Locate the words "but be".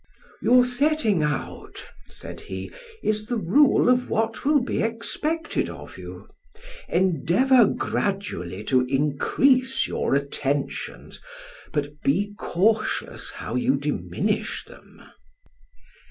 11.71-12.33